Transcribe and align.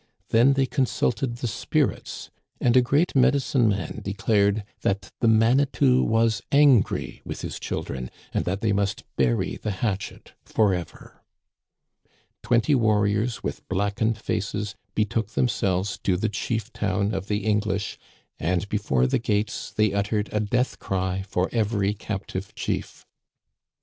Then 0.29 0.53
they 0.53 0.65
consulted 0.65 1.35
the 1.35 1.47
spirits, 1.47 2.31
and 2.59 2.75
a 2.75 2.81
great 2.81 3.15
medicine 3.15 3.67
man 3.69 4.01
decided 4.03 4.63
that 4.81 5.11
the 5.19 5.27
Manitou 5.27 6.01
was 6.01 6.41
angry 6.51 7.21
with 7.23 7.41
his 7.41 7.59
children, 7.59 8.09
and 8.33 8.43
that 8.45 8.61
they 8.61 8.73
must 8.73 9.03
bury 9.15 9.57
the 9.57 9.69
hatchet 9.69 10.33
forever. 10.43 11.21
Twenty 12.41 12.73
warriors 12.73 13.43
with 13.43 13.63
blacl^ened 13.69 14.17
faces 14.17 14.69
Digitized 14.69 14.73
by 14.73 14.73
VjOOQIC 14.73 14.73
A 14.73 14.73
NIGHT 14.73 14.73
AMONG 14.73 14.85
THE 14.85 14.87
SAVAGES, 14.87 14.89
i8g 14.89 14.95
betook 14.95 15.27
themselves 15.35 15.97
to 15.99 16.17
the 16.17 16.29
chief 16.29 16.73
town 16.73 17.13
of 17.13 17.27
the 17.27 17.45
English, 17.45 17.99
and 18.39 18.69
before 18.69 19.05
the 19.05 19.19
gates 19.19 19.69
they 19.71 19.93
uttered 19.93 20.29
a 20.31 20.39
death 20.39 20.79
cry 20.79 21.23
for 21.27 21.47
every 21.51 21.93
cap 21.93 22.25
tive 22.25 22.55
chief. 22.55 23.05